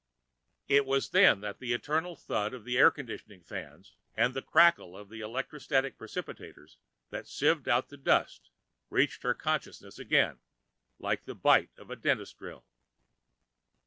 [0.67, 4.97] It was then that the eternal thud of the air conditioning fans and the crackle
[4.97, 6.77] of the electrostatic precipitators
[7.11, 8.49] that sieved out the dust
[8.89, 10.39] reached her consciousness again
[10.97, 12.65] like the bite of a dentist's drill.